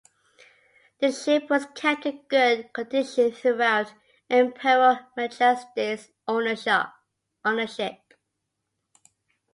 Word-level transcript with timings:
The 0.99 1.11
ship 1.11 1.47
was 1.51 1.67
kept 1.75 2.07
in 2.07 2.23
good 2.27 2.73
condition 2.73 3.31
throughout 3.31 3.93
Imperial 4.31 4.97
Majesty's 5.15 6.09
ownership. 6.27 7.97